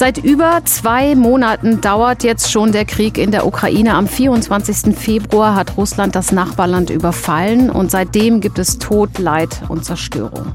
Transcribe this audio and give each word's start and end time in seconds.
Seit 0.00 0.16
über 0.16 0.62
zwei 0.64 1.14
Monaten 1.14 1.82
dauert 1.82 2.24
jetzt 2.24 2.50
schon 2.50 2.72
der 2.72 2.86
Krieg 2.86 3.18
in 3.18 3.32
der 3.32 3.46
Ukraine. 3.46 3.92
Am 3.92 4.08
24. 4.08 4.96
Februar 4.96 5.54
hat 5.54 5.76
Russland 5.76 6.14
das 6.14 6.32
Nachbarland 6.32 6.88
überfallen 6.88 7.68
und 7.68 7.90
seitdem 7.90 8.40
gibt 8.40 8.58
es 8.58 8.78
Tod, 8.78 9.18
Leid 9.18 9.60
und 9.68 9.84
Zerstörung. 9.84 10.54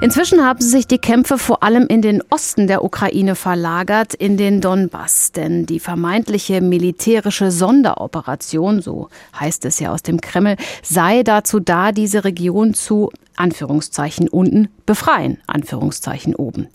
Inzwischen 0.00 0.42
haben 0.42 0.62
sich 0.62 0.86
die 0.86 0.96
Kämpfe 0.96 1.36
vor 1.36 1.62
allem 1.62 1.86
in 1.86 2.00
den 2.00 2.22
Osten 2.30 2.66
der 2.66 2.82
Ukraine 2.82 3.34
verlagert, 3.34 4.14
in 4.14 4.38
den 4.38 4.62
Donbass. 4.62 5.32
Denn 5.32 5.66
die 5.66 5.80
vermeintliche 5.80 6.62
militärische 6.62 7.50
Sonderoperation, 7.50 8.80
so 8.80 9.10
heißt 9.38 9.66
es 9.66 9.80
ja 9.80 9.92
aus 9.92 10.02
dem 10.02 10.22
Kreml, 10.22 10.56
sei 10.82 11.24
dazu 11.24 11.60
da, 11.60 11.92
diese 11.92 12.24
Region 12.24 12.72
zu 12.72 13.10
Anführungszeichen 13.36 14.28
unten 14.28 14.68
befreien, 14.90 15.38
Anführungszeichen 15.46 16.34
oben. 16.34 16.68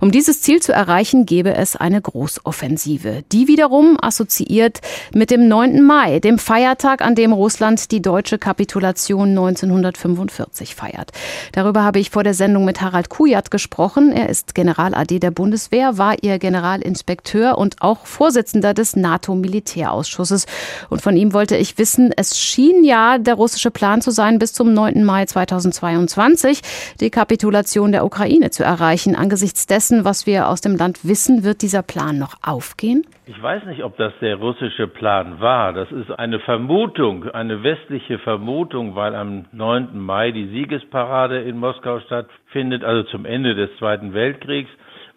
Um 0.00 0.10
dieses 0.10 0.42
Ziel 0.42 0.60
zu 0.60 0.72
erreichen, 0.72 1.24
gäbe 1.24 1.54
es 1.54 1.76
eine 1.76 2.00
Großoffensive. 2.00 3.22
Die 3.30 3.46
wiederum 3.46 3.96
assoziiert 4.00 4.80
mit 5.14 5.30
dem 5.30 5.46
9. 5.46 5.80
Mai, 5.82 6.18
dem 6.18 6.38
Feiertag, 6.38 7.00
an 7.00 7.14
dem 7.14 7.32
Russland 7.32 7.92
die 7.92 8.02
deutsche 8.02 8.38
Kapitulation 8.38 9.30
1945 9.30 10.74
feiert. 10.74 11.12
Darüber 11.52 11.84
habe 11.84 11.98
ich 11.98 12.10
vor 12.10 12.24
der 12.24 12.34
Sendung 12.34 12.64
mit 12.64 12.80
Harald 12.80 13.08
Kujat 13.08 13.50
gesprochen. 13.50 14.12
Er 14.12 14.28
ist 14.28 14.54
General 14.54 14.94
AD 14.94 15.18
der 15.20 15.30
Bundeswehr, 15.30 15.96
war 15.96 16.22
ihr 16.22 16.38
Generalinspekteur 16.38 17.56
und 17.56 17.82
auch 17.82 18.06
Vorsitzender 18.06 18.74
des 18.74 18.96
NATO-Militärausschusses. 18.96 20.46
Und 20.88 21.02
von 21.02 21.16
ihm 21.16 21.32
wollte 21.32 21.56
ich 21.56 21.78
wissen, 21.78 22.12
es 22.16 22.38
schien 22.38 22.84
ja 22.84 23.18
der 23.18 23.34
russische 23.34 23.70
Plan 23.70 24.02
zu 24.02 24.10
sein, 24.10 24.38
bis 24.38 24.52
zum 24.52 24.72
9. 24.72 25.04
Mai 25.04 25.26
2022 25.26 25.80
2022 25.80 26.60
die 27.00 27.10
Kapitulation 27.10 27.59
der 27.92 28.04
Ukraine 28.04 28.50
zu 28.50 28.64
erreichen. 28.64 29.16
Angesichts 29.16 29.66
dessen, 29.66 30.04
was 30.04 30.26
wir 30.26 30.48
aus 30.48 30.60
dem 30.60 30.76
Land 30.76 31.04
wissen, 31.04 31.44
wird 31.44 31.62
dieser 31.62 31.82
Plan 31.82 32.18
noch 32.18 32.34
aufgehen? 32.42 33.06
Ich 33.26 33.40
weiß 33.40 33.64
nicht, 33.66 33.84
ob 33.84 33.96
das 33.96 34.12
der 34.20 34.36
russische 34.36 34.88
Plan 34.88 35.40
war. 35.40 35.72
Das 35.72 35.90
ist 35.92 36.10
eine 36.10 36.40
Vermutung, 36.40 37.28
eine 37.30 37.62
westliche 37.62 38.18
Vermutung, 38.18 38.96
weil 38.96 39.14
am 39.14 39.44
9. 39.52 39.98
Mai 39.98 40.32
die 40.32 40.48
Siegesparade 40.48 41.40
in 41.40 41.58
Moskau 41.58 42.00
stattfindet, 42.00 42.82
also 42.82 43.04
zum 43.04 43.24
Ende 43.24 43.54
des 43.54 43.70
Zweiten 43.78 44.14
Weltkriegs. 44.14 44.70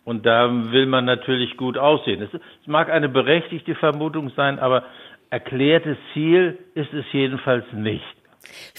Und 0.06 0.26
da 0.26 0.50
will 0.72 0.86
man 0.86 1.06
natürlich 1.06 1.58
gut 1.58 1.78
aussehen. 1.78 2.22
Es, 2.22 2.40
mag 2.68 2.90
eine 2.90 3.10
berechtigte 3.10 3.74
Vermutung 3.76 4.32
sein, 4.36 4.60
aber 4.60 4.84
erklärtes 5.30 5.98
Ziel 6.14 6.58
ist 6.76 6.94
es 6.94 7.06
jedenfalls 7.12 7.66
nicht. 7.72 8.04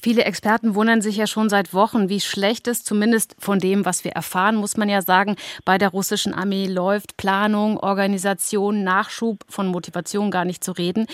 Viele 0.00 0.24
Experten 0.24 0.74
wundern 0.74 1.00
sich 1.00 1.16
ja 1.16 1.26
schon 1.26 1.48
seit 1.48 1.72
Wochen, 1.74 2.08
wie 2.08 2.20
schlecht 2.20 2.68
es 2.68 2.84
zumindest 2.84 3.36
von 3.38 3.58
dem, 3.58 3.84
was 3.84 4.04
wir 4.04 4.12
erfahren, 4.12 4.56
muss 4.56 4.76
man 4.76 4.88
ja 4.88 5.02
sagen, 5.02 5.36
bei 5.64 5.78
der 5.78 5.88
russischen 5.88 6.34
Armee 6.34 6.66
läuft. 6.66 7.16
Planung, 7.16 7.78
Organisation, 7.78 8.84
Nachschub, 8.84 9.44
von 9.48 9.66
Motivation 9.68 10.30
gar 10.30 10.44
nicht 10.44 10.62
zu 10.62 10.72
reden. 10.72 11.06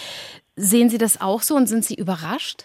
Sehen 0.56 0.90
Sie 0.90 0.98
das 0.98 1.20
auch 1.20 1.40
so 1.40 1.54
und 1.54 1.66
sind 1.66 1.84
Sie 1.84 1.94
überrascht? 1.94 2.64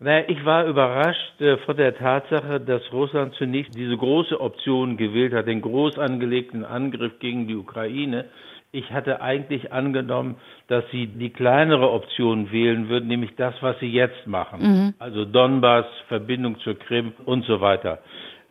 Naja, 0.00 0.26
ich 0.28 0.44
war 0.44 0.64
überrascht 0.66 1.40
äh, 1.40 1.56
von 1.58 1.76
der 1.76 1.96
Tatsache, 1.96 2.60
dass 2.60 2.82
Russland 2.92 3.34
zunächst 3.34 3.74
diese 3.74 3.96
große 3.96 4.40
Option 4.40 4.96
gewählt 4.96 5.32
hat, 5.32 5.48
den 5.48 5.60
groß 5.60 5.98
angelegten 5.98 6.64
Angriff 6.64 7.18
gegen 7.18 7.48
die 7.48 7.56
Ukraine. 7.56 8.26
Ich 8.70 8.90
hatte 8.92 9.22
eigentlich 9.22 9.72
angenommen, 9.72 10.36
dass 10.66 10.84
sie 10.90 11.06
die 11.06 11.30
kleinere 11.30 11.90
Option 11.90 12.52
wählen 12.52 12.88
würden, 12.90 13.08
nämlich 13.08 13.34
das, 13.36 13.54
was 13.62 13.78
sie 13.80 13.90
jetzt 13.90 14.26
machen. 14.26 14.60
Mhm. 14.60 14.94
Also 14.98 15.24
Donbass, 15.24 15.86
Verbindung 16.08 16.58
zur 16.60 16.78
Krim 16.78 17.12
und 17.24 17.46
so 17.46 17.62
weiter. 17.62 18.00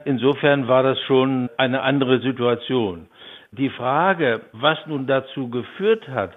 Insofern 0.06 0.68
war 0.68 0.82
das 0.82 1.00
schon 1.02 1.50
eine 1.58 1.82
andere 1.82 2.20
Situation. 2.20 3.08
Die 3.52 3.70
Frage, 3.70 4.42
was 4.54 4.78
nun 4.88 5.06
dazu 5.06 5.50
geführt 5.50 6.08
hat, 6.08 6.32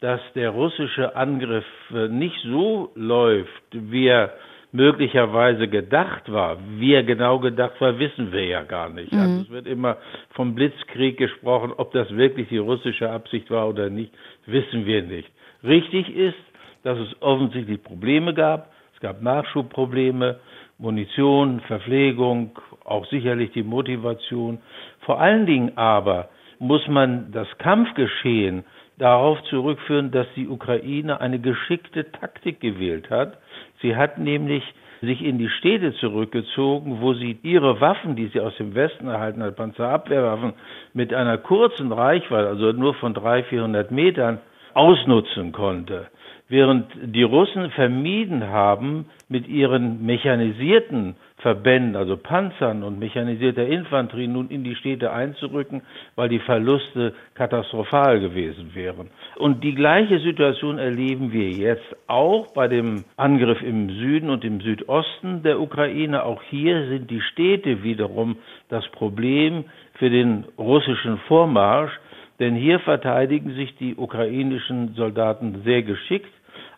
dass 0.00 0.20
der 0.34 0.50
russische 0.50 1.16
Angriff 1.16 1.64
äh, 1.90 2.08
nicht 2.08 2.36
so 2.44 2.92
läuft, 2.94 3.64
wie 3.72 4.06
er 4.06 4.34
möglicherweise 4.74 5.68
gedacht 5.68 6.30
war. 6.32 6.58
Wie 6.78 6.94
er 6.94 7.04
genau 7.04 7.38
gedacht 7.38 7.80
war, 7.80 7.96
wissen 8.00 8.32
wir 8.32 8.44
ja 8.44 8.64
gar 8.64 8.88
nicht. 8.88 9.12
Mhm. 9.12 9.20
Also 9.20 9.42
es 9.42 9.50
wird 9.50 9.66
immer 9.68 9.98
vom 10.30 10.56
Blitzkrieg 10.56 11.16
gesprochen. 11.16 11.72
Ob 11.76 11.92
das 11.92 12.10
wirklich 12.10 12.48
die 12.48 12.58
russische 12.58 13.08
Absicht 13.08 13.50
war 13.52 13.68
oder 13.68 13.88
nicht, 13.88 14.12
wissen 14.46 14.84
wir 14.84 15.02
nicht. 15.02 15.30
Richtig 15.62 16.14
ist, 16.14 16.34
dass 16.82 16.98
es 16.98 17.22
offensichtlich 17.22 17.84
Probleme 17.84 18.34
gab. 18.34 18.72
Es 18.94 19.00
gab 19.00 19.22
Nachschubprobleme, 19.22 20.40
Munition, 20.78 21.60
Verpflegung, 21.60 22.58
auch 22.84 23.06
sicherlich 23.06 23.52
die 23.52 23.62
Motivation. 23.62 24.58
Vor 25.02 25.20
allen 25.20 25.46
Dingen 25.46 25.78
aber 25.78 26.30
muss 26.58 26.86
man 26.88 27.32
das 27.32 27.48
Kampfgeschehen 27.58 28.64
darauf 28.98 29.42
zurückführen, 29.44 30.10
dass 30.10 30.26
die 30.36 30.48
Ukraine 30.48 31.20
eine 31.20 31.38
geschickte 31.40 32.10
Taktik 32.12 32.60
gewählt 32.60 33.10
hat. 33.10 33.38
Sie 33.82 33.96
hat 33.96 34.18
nämlich 34.18 34.62
sich 35.00 35.22
in 35.22 35.38
die 35.38 35.48
Städte 35.48 35.92
zurückgezogen, 35.94 37.00
wo 37.00 37.14
sie 37.14 37.38
ihre 37.42 37.80
Waffen, 37.80 38.16
die 38.16 38.28
sie 38.28 38.40
aus 38.40 38.56
dem 38.56 38.74
Westen 38.74 39.08
erhalten 39.08 39.42
hat, 39.42 39.56
Panzerabwehrwaffen, 39.56 40.54
mit 40.92 41.12
einer 41.12 41.38
kurzen 41.38 41.92
Reichweite, 41.92 42.48
also 42.48 42.72
nur 42.72 42.94
von 42.94 43.14
300, 43.14 43.46
400 43.46 43.90
Metern, 43.90 44.38
ausnutzen 44.72 45.52
konnte. 45.52 46.06
Während 46.48 46.86
die 47.02 47.22
Russen 47.22 47.70
vermieden 47.70 48.48
haben, 48.48 49.06
mit 49.28 49.48
ihren 49.48 50.04
mechanisierten 50.04 51.16
Verbänden, 51.44 51.94
also 51.94 52.16
Panzern 52.16 52.82
und 52.82 52.98
mechanisierter 52.98 53.66
Infanterie, 53.66 54.28
nun 54.28 54.48
in 54.48 54.64
die 54.64 54.74
Städte 54.76 55.12
einzurücken, 55.12 55.82
weil 56.16 56.30
die 56.30 56.38
Verluste 56.38 57.12
katastrophal 57.34 58.18
gewesen 58.18 58.74
wären. 58.74 59.10
Und 59.36 59.62
die 59.62 59.74
gleiche 59.74 60.20
Situation 60.20 60.78
erleben 60.78 61.32
wir 61.32 61.50
jetzt 61.50 61.84
auch 62.06 62.54
bei 62.54 62.66
dem 62.66 63.04
Angriff 63.18 63.60
im 63.60 63.90
Süden 63.90 64.30
und 64.30 64.42
im 64.42 64.62
Südosten 64.62 65.42
der 65.42 65.60
Ukraine. 65.60 66.24
Auch 66.24 66.42
hier 66.44 66.86
sind 66.86 67.10
die 67.10 67.20
Städte 67.20 67.82
wiederum 67.82 68.36
das 68.70 68.88
Problem 68.92 69.64
für 69.98 70.08
den 70.08 70.46
russischen 70.56 71.18
Vormarsch, 71.28 71.92
denn 72.40 72.54
hier 72.54 72.80
verteidigen 72.80 73.54
sich 73.54 73.76
die 73.76 73.96
ukrainischen 73.96 74.94
Soldaten 74.94 75.60
sehr 75.62 75.82
geschickt. 75.82 76.32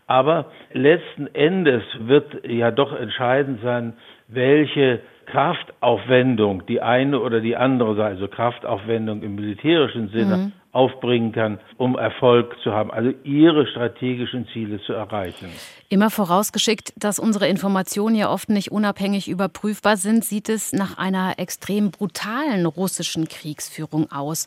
Aber 0.09 0.53
letzten 0.73 1.29
Endes 1.35 1.83
wird 1.99 2.47
ja 2.47 2.71
doch 2.71 2.93
entscheidend 2.99 3.61
sein, 3.63 3.95
welche 4.29 5.03
Kraftaufwendung 5.27 6.65
die 6.67 6.81
eine 6.81 7.21
oder 7.21 7.41
die 7.41 7.57
andere 7.57 8.05
also 8.05 8.29
Kraftaufwendung 8.29 9.23
im 9.23 9.35
militärischen 9.35 10.09
Sinne, 10.09 10.37
mhm. 10.37 10.53
aufbringen 10.73 11.33
kann, 11.33 11.59
um 11.77 11.97
Erfolg 11.97 12.57
zu 12.63 12.73
haben, 12.73 12.91
also 12.91 13.13
ihre 13.25 13.67
strategischen 13.67 14.47
Ziele 14.53 14.81
zu 14.83 14.93
erreichen. 14.93 15.49
Immer 15.89 16.11
vorausgeschickt, 16.11 16.93
dass 16.97 17.19
unsere 17.19 17.49
Informationen 17.49 18.17
ja 18.17 18.31
oft 18.31 18.49
nicht 18.49 18.73
unabhängig 18.73 19.29
überprüfbar 19.29 19.97
sind, 19.97 20.25
sieht 20.25 20.49
es 20.49 20.73
nach 20.73 20.99
einer 20.99 21.39
extrem 21.39 21.91
brutalen 21.91 22.67
russischen 22.67 23.29
Kriegsführung 23.29 24.11
aus. 24.11 24.47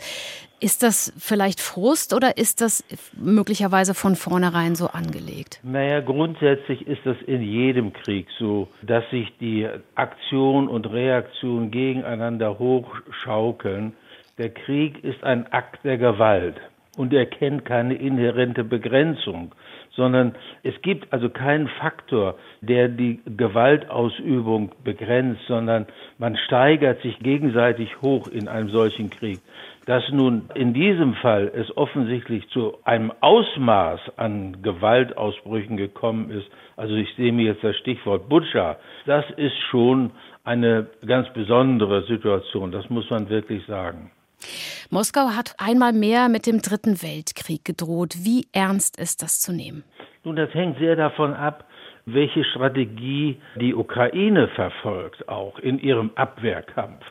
Ist 0.62 0.84
das 0.84 1.14
vielleicht 1.18 1.62
Frust 1.62 2.14
oder 2.14 2.38
ist 2.38 2.60
das 2.60 2.84
möglicherweise 3.18 3.94
von 3.94 4.18
vornherein 4.18 4.76
so 4.76 4.88
angelegt? 4.88 5.62
Naja, 5.64 6.02
grundsätzlich 6.02 6.86
ist 6.86 7.00
das 7.06 7.16
in 7.26 7.42
jedem 7.42 7.94
Krieg 7.94 8.28
so, 8.38 8.68
dass 8.82 9.10
sich 9.10 9.32
die 9.40 9.66
Aktion 9.96 10.68
und 10.70 10.90
Reaktion 10.92 11.72
gegeneinander 11.72 12.60
hochschaukeln. 12.60 13.94
Der 14.38 14.50
Krieg 14.50 15.04
ist 15.04 15.24
ein 15.24 15.52
Akt 15.52 15.84
der 15.84 15.98
Gewalt 15.98 16.56
und 16.96 17.14
er 17.14 17.26
kennt 17.26 17.66
keine 17.66 17.96
inhärente 17.96 18.64
Begrenzung, 18.64 19.54
sondern 20.00 20.34
es 20.64 20.82
gibt 20.82 21.12
also 21.12 21.30
keinen 21.30 21.68
Faktor, 21.68 22.36
der 22.62 22.88
die 22.88 23.20
Gewaltausübung 23.26 24.72
begrenzt, 24.82 25.42
sondern 25.46 25.88
man 26.18 26.38
steigert 26.38 27.02
sich 27.02 27.20
gegenseitig 27.20 28.02
hoch 28.02 28.28
in 28.30 28.48
einem 28.48 28.70
solchen 28.70 29.10
Krieg. 29.10 29.40
Dass 29.86 30.04
nun 30.10 30.50
in 30.56 30.74
diesem 30.74 31.16
Fall 31.16 31.52
es 31.54 31.76
offensichtlich 31.76 32.48
zu 32.50 32.78
einem 32.86 33.12
Ausmaß 33.20 34.00
an 34.16 34.62
Gewaltausbrüchen 34.62 35.76
gekommen 35.76 36.32
ist, 36.32 36.48
also 36.78 36.96
ich 36.96 37.14
sehe 37.18 37.34
mir 37.34 37.48
jetzt 37.48 37.64
das 37.64 37.76
Stichwort 37.76 38.30
Butscha, 38.30 38.78
das 39.06 39.26
ist 39.36 39.58
schon 39.70 40.12
eine 40.46 40.88
ganz 41.06 41.28
besondere 41.34 42.04
Situation, 42.04 42.72
das 42.72 42.90
muss 42.90 43.10
man 43.10 43.28
wirklich 43.30 43.66
sagen. 43.66 44.12
Moskau 44.90 45.30
hat 45.36 45.54
einmal 45.58 45.94
mehr 45.94 46.30
mit 46.30 46.48
dem 46.48 46.62
Dritten 46.62 47.02
Weltkrieg 47.04 47.64
gedroht. 47.64 48.16
Wie 48.24 48.48
ernst 48.54 48.98
ist 48.98 49.22
das 49.22 49.40
zu 49.40 49.52
nehmen? 49.52 49.84
Nun, 50.24 50.36
das 50.36 50.54
hängt 50.54 50.78
sehr 50.80 50.96
davon 50.96 51.34
ab, 51.34 51.66
welche 52.06 52.44
Strategie 52.44 53.38
die 53.56 53.74
Ukraine 53.74 54.48
verfolgt, 54.50 55.30
auch 55.30 55.60
in 55.60 55.80
ihrem 55.80 56.12
Abwehrkampf. 56.16 57.06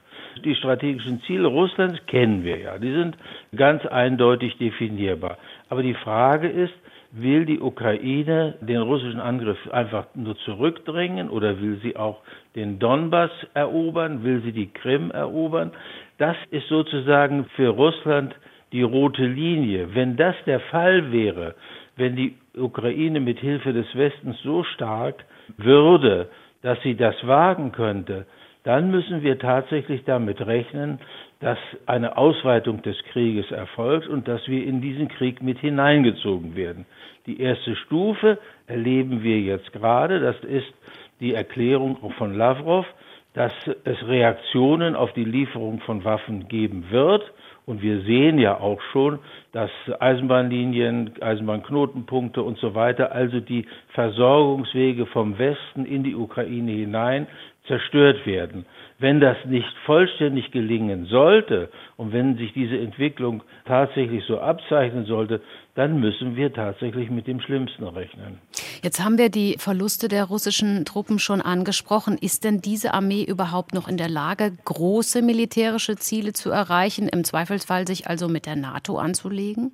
Die 0.45 0.55
strategischen 0.55 1.21
Ziele 1.23 1.49
Russlands 1.49 1.99
kennen 2.07 2.45
wir 2.45 2.59
ja. 2.59 2.79
Die 2.79 2.93
sind 2.93 3.17
ganz 3.57 3.85
eindeutig 3.87 4.57
definierbar. 4.59 5.39
Aber 5.69 5.83
die 5.83 5.95
Frage 5.95 6.49
ist, 6.49 6.75
will 7.11 7.47
die 7.47 7.61
Ukraine 7.61 8.55
den 8.61 8.83
russischen 8.83 9.21
Angriff 9.21 9.59
einfach 9.71 10.07
nur 10.15 10.37
zurückdrängen 10.39 11.31
oder 11.31 11.61
will 11.61 11.79
sie 11.83 11.97
auch 11.97 12.21
den 12.55 12.79
Donbass 12.79 13.31
erobern? 13.55 14.23
Will 14.23 14.43
sie 14.43 14.53
die 14.53 14.71
Krim 14.71 15.11
erobern? 15.11 15.73
Das 16.19 16.37
ist 16.51 16.69
sozusagen 16.69 17.47
für 17.57 17.69
Russland 17.69 18.35
die 18.73 18.83
rote 18.83 19.25
Linie. 19.25 19.95
Wenn 19.95 20.17
das 20.17 20.37
der 20.45 20.61
Fall 20.61 21.11
wäre, 21.11 21.55
wenn 21.97 22.15
die 22.15 22.37
Ukraine 22.59 23.21
mit 23.21 23.39
Hilfe 23.39 23.73
des 23.73 23.87
Westens 23.95 24.37
so 24.43 24.65
stark 24.65 25.25
würde, 25.57 26.29
dass 26.63 26.81
sie 26.83 26.97
das 26.97 27.15
wagen 27.27 27.73
könnte, 27.73 28.27
dann 28.65 28.91
müssen 28.91 29.23
wir 29.23 29.39
tatsächlich 29.39 30.05
damit 30.05 30.45
rechnen, 30.47 30.99
dass 31.41 31.59
eine 31.87 32.17
Ausweitung 32.19 32.83
des 32.83 32.97
Krieges 33.13 33.51
erfolgt 33.51 34.09
und 34.09 34.27
dass 34.29 34.47
wir 34.49 34.65
in 34.67 34.81
diesen 34.81 35.09
Krieg 35.09 35.41
mit 35.43 35.59
hineingezogen 35.59 36.57
werden. 36.57 36.85
Die 37.27 37.41
erste 37.41 37.77
Stufe 37.77 38.39
erleben 38.67 39.23
wir 39.23 39.41
jetzt 39.41 39.73
gerade, 39.73 40.21
das 40.21 40.37
ist 40.45 40.73
die 41.21 41.35
Erklärung 41.35 42.13
von 42.19 42.35
Lavrov, 42.35 42.87
dass 43.35 43.53
es 43.85 44.07
Reaktionen 44.07 44.97
auf 44.97 45.13
die 45.13 45.25
Lieferung 45.25 45.81
von 45.81 46.05
Waffen 46.05 46.49
geben 46.49 46.87
wird. 46.91 47.23
Und 47.69 47.82
wir 47.82 48.00
sehen 48.00 48.38
ja 48.38 48.59
auch 48.59 48.81
schon, 48.93 49.19
dass 49.53 49.70
Eisenbahnlinien, 50.00 51.20
Eisenbahnknotenpunkte 51.20 52.43
und 52.43 52.56
so 52.56 52.75
weiter, 52.75 53.12
also 53.12 53.41
die 53.41 53.67
Versorgungswege 53.88 55.05
vom 55.05 55.38
Westen 55.38 55.85
in 55.85 56.03
die 56.03 56.17
Ukraine 56.17 56.73
hinein, 56.73 57.26
zerstört 57.67 58.25
werden. 58.25 58.65
Wenn 58.99 59.20
das 59.20 59.37
nicht 59.44 59.69
vollständig 59.85 60.50
gelingen 60.50 61.05
sollte 61.11 61.69
und 61.99 62.15
wenn 62.15 62.38
sich 62.38 62.55
diese 62.55 62.79
Entwicklung 62.79 63.43
tatsächlich 63.67 64.25
so 64.25 64.41
abzeichnen 64.41 65.05
sollte, 65.05 65.43
dann 65.75 66.00
müssen 66.00 66.37
wir 66.37 66.55
tatsächlich 66.55 67.11
mit 67.11 67.26
dem 67.26 67.38
Schlimmsten 67.38 67.85
rechnen. 67.85 68.38
Jetzt 68.83 69.05
haben 69.05 69.19
wir 69.19 69.29
die 69.29 69.57
Verluste 69.59 70.09
der 70.09 70.25
russischen 70.25 70.85
Truppen 70.85 71.19
schon 71.19 71.41
angesprochen. 71.41 72.17
Ist 72.17 72.45
denn 72.45 72.61
diese 72.61 72.95
Armee 72.95 73.25
überhaupt 73.25 73.75
noch 73.75 73.89
in 73.89 73.97
der 73.97 74.09
Lage, 74.09 74.53
große 74.65 75.23
militärische 75.23 75.97
Ziele 75.97 76.33
zu 76.33 76.51
erreichen, 76.51 77.09
im 77.09 77.25
Zweifelsfall 77.25 77.87
sich 77.89 78.07
also 78.07 78.29
mit 78.29 78.47
der 78.47 78.57
NATO 78.57 78.99
anzulegen? 78.99 79.73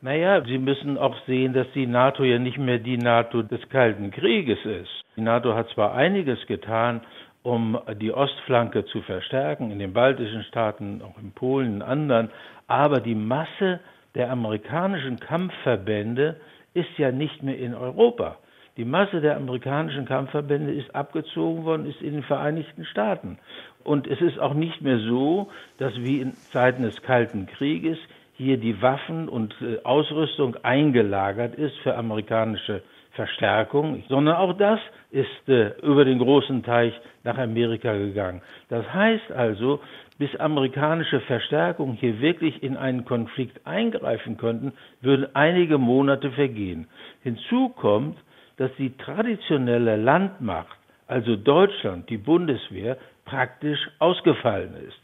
Naja, 0.00 0.44
Sie 0.44 0.58
müssen 0.58 0.96
auch 0.98 1.16
sehen, 1.26 1.52
dass 1.52 1.66
die 1.74 1.86
NATO 1.86 2.24
ja 2.24 2.38
nicht 2.38 2.58
mehr 2.58 2.78
die 2.78 2.96
NATO 2.96 3.42
des 3.42 3.68
Kalten 3.68 4.10
Krieges 4.10 4.58
ist. 4.64 4.90
Die 5.16 5.22
NATO 5.22 5.54
hat 5.54 5.68
zwar 5.70 5.94
einiges 5.94 6.38
getan, 6.46 7.00
um 7.42 7.78
die 8.00 8.12
Ostflanke 8.12 8.84
zu 8.86 9.02
verstärken, 9.02 9.70
in 9.70 9.78
den 9.78 9.92
baltischen 9.92 10.44
Staaten, 10.44 11.02
auch 11.02 11.18
in 11.20 11.32
Polen, 11.32 11.76
in 11.76 11.82
anderen, 11.82 12.30
aber 12.66 13.00
die 13.00 13.14
Masse 13.14 13.80
der 14.14 14.30
amerikanischen 14.30 15.18
Kampfverbände 15.18 16.36
ist 16.78 16.98
ja 16.98 17.10
nicht 17.12 17.42
mehr 17.42 17.58
in 17.58 17.74
Europa. 17.74 18.36
Die 18.76 18.84
Masse 18.84 19.20
der 19.20 19.36
amerikanischen 19.36 20.04
Kampfverbände 20.04 20.72
ist 20.72 20.94
abgezogen 20.94 21.64
worden, 21.64 21.86
ist 21.86 22.00
in 22.00 22.12
den 22.12 22.22
Vereinigten 22.22 22.84
Staaten. 22.84 23.38
Und 23.82 24.06
es 24.06 24.20
ist 24.20 24.38
auch 24.38 24.54
nicht 24.54 24.82
mehr 24.82 24.98
so, 25.00 25.48
dass 25.78 25.92
wie 25.96 26.20
in 26.20 26.32
Zeiten 26.34 26.82
des 26.82 27.02
Kalten 27.02 27.46
Krieges 27.46 27.98
hier 28.34 28.56
die 28.56 28.80
Waffen 28.80 29.28
und 29.28 29.52
äh, 29.60 29.82
Ausrüstung 29.82 30.56
eingelagert 30.62 31.56
ist 31.56 31.76
für 31.78 31.96
amerikanische 31.96 32.82
Verstärkung, 33.18 34.04
sondern 34.08 34.36
auch 34.36 34.56
das 34.56 34.78
ist 35.10 35.48
äh, 35.48 35.72
über 35.82 36.04
den 36.04 36.20
großen 36.20 36.62
Teich 36.62 36.94
nach 37.24 37.36
Amerika 37.36 37.92
gegangen. 37.96 38.42
Das 38.68 38.86
heißt 38.94 39.32
also, 39.32 39.80
bis 40.18 40.34
amerikanische 40.36 41.20
Verstärkungen 41.20 41.94
hier 41.94 42.20
wirklich 42.20 42.62
in 42.62 42.76
einen 42.76 43.04
Konflikt 43.04 43.66
eingreifen 43.66 44.36
könnten, 44.36 44.72
würden 45.00 45.34
einige 45.34 45.78
Monate 45.78 46.32
vergehen. 46.32 46.88
Hinzu 47.22 47.68
kommt, 47.70 48.18
dass 48.56 48.70
die 48.76 48.96
traditionelle 48.96 49.96
Landmacht, 49.96 50.76
also 51.06 51.36
Deutschland, 51.36 52.10
die 52.10 52.18
Bundeswehr, 52.18 52.98
praktisch 53.24 53.78
ausgefallen 53.98 54.74
ist 54.86 54.98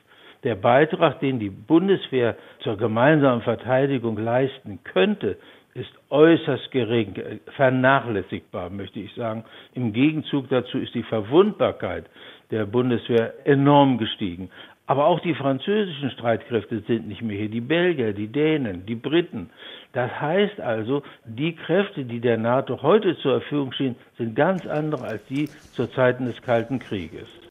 der 0.44 0.54
Beitrag, 0.54 1.20
den 1.20 1.38
die 1.38 1.50
Bundeswehr 1.50 2.36
zur 2.60 2.76
gemeinsamen 2.76 3.42
Verteidigung 3.42 4.18
leisten 4.18 4.78
könnte, 4.84 5.38
ist 5.72 5.90
äußerst 6.10 6.70
gering, 6.70 7.40
vernachlässigbar, 7.56 8.70
möchte 8.70 9.00
ich 9.00 9.12
sagen. 9.14 9.44
Im 9.72 9.92
Gegenzug 9.92 10.48
dazu 10.48 10.78
ist 10.78 10.94
die 10.94 11.02
Verwundbarkeit 11.02 12.04
der 12.52 12.66
Bundeswehr 12.66 13.34
enorm 13.44 13.98
gestiegen. 13.98 14.50
Aber 14.86 15.06
auch 15.06 15.20
die 15.20 15.34
französischen 15.34 16.10
Streitkräfte 16.10 16.80
sind 16.80 17.08
nicht 17.08 17.22
mehr 17.22 17.38
hier, 17.38 17.48
die 17.48 17.62
Belgier, 17.62 18.12
die 18.12 18.28
Dänen, 18.28 18.84
die 18.84 18.94
Briten. 18.94 19.48
Das 19.92 20.10
heißt 20.20 20.60
also, 20.60 21.02
die 21.24 21.54
Kräfte, 21.54 22.04
die 22.04 22.20
der 22.20 22.36
NATO 22.36 22.82
heute 22.82 23.16
zur 23.18 23.40
Verfügung 23.40 23.72
stehen, 23.72 23.96
sind 24.18 24.36
ganz 24.36 24.66
andere 24.66 25.04
als 25.04 25.24
die 25.26 25.48
zu 25.72 25.86
Zeiten 25.86 26.26
des 26.26 26.42
Kalten 26.42 26.80
Krieges. 26.80 27.28